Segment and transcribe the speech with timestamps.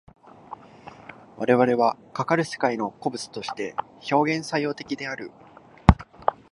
[1.37, 3.75] 我々はかかる世界の個物として
[4.11, 5.29] 表現作用的である。